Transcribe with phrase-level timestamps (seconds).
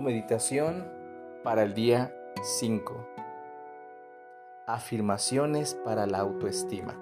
[0.00, 0.88] meditación
[1.44, 3.06] para el día 5.
[4.66, 6.98] Afirmaciones para la autoestima.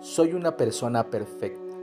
[0.00, 1.76] Soy una persona perfecta.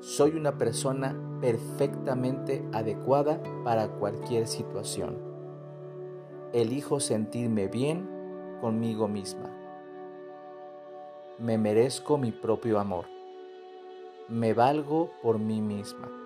[0.00, 5.18] Soy una persona perfectamente adecuada para cualquier situación.
[6.52, 8.08] Elijo sentirme bien
[8.60, 9.50] conmigo misma.
[11.38, 13.06] Me merezco mi propio amor.
[14.28, 16.23] Me valgo por mí misma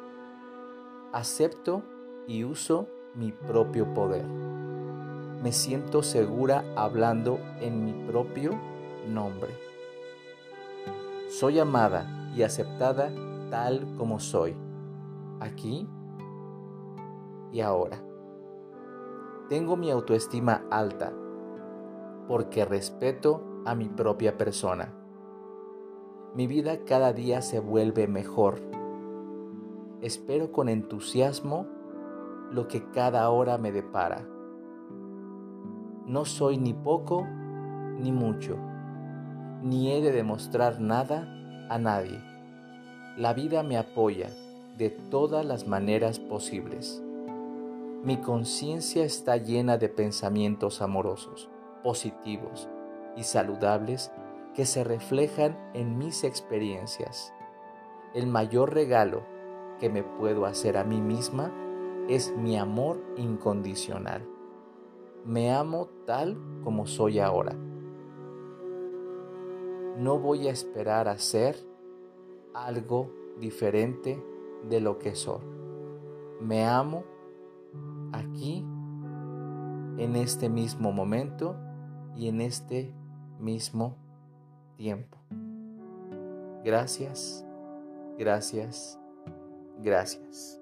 [1.13, 1.83] acepto
[2.27, 4.27] y uso mi propio poder.
[4.27, 8.51] Me siento segura hablando en mi propio
[9.09, 9.51] nombre.
[11.29, 13.11] Soy amada y aceptada
[13.51, 14.57] tal como soy,
[15.41, 15.89] aquí
[17.53, 18.03] y ahora.
[19.49, 21.13] Tengo mi autoestima alta
[22.27, 24.93] porque respeto a mi propia persona.
[26.35, 28.61] Mi vida cada día se vuelve mejor
[30.01, 31.67] Espero con entusiasmo
[32.53, 34.25] lo que cada hora me depara.
[36.07, 37.27] No soy ni poco
[37.99, 38.57] ni mucho,
[39.63, 41.29] ni he de demostrar nada
[41.69, 42.23] a nadie.
[43.17, 44.31] La vida me apoya
[44.77, 47.03] de todas las maneras posibles.
[48.05, 51.51] Mi conciencia está llena de pensamientos amorosos,
[51.83, 52.69] positivos
[53.17, 54.13] y saludables
[54.55, 57.33] que se reflejan en mis experiencias.
[58.15, 59.38] El mayor regalo
[59.79, 61.53] que me puedo hacer a mí misma
[62.09, 64.27] es mi amor incondicional.
[65.25, 67.55] Me amo tal como soy ahora.
[69.99, 71.57] No voy a esperar a ser
[72.55, 74.23] algo diferente
[74.69, 75.43] de lo que soy.
[76.41, 77.05] Me amo
[78.13, 78.65] aquí,
[79.99, 81.57] en este mismo momento
[82.17, 82.95] y en este
[83.39, 83.97] mismo
[84.77, 85.19] tiempo.
[86.65, 87.45] Gracias,
[88.17, 88.99] gracias
[89.79, 90.58] Gracias.